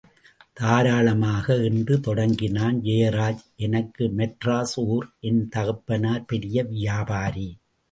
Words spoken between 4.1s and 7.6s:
மெட்ராஸ் ஊர்.என் தகப்பனார் பெரிய வியாபாரி.